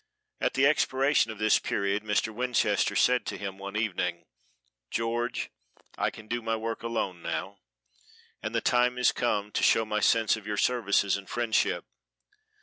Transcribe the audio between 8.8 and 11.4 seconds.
is come to show my sense of your services and